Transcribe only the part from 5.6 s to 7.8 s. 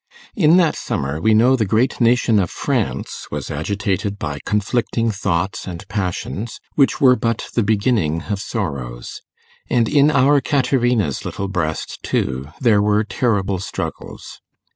and passions, which were but the